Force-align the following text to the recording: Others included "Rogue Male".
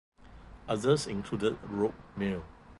Others 0.67 1.05
included 1.05 1.59
"Rogue 1.63 1.93
Male". 2.17 2.43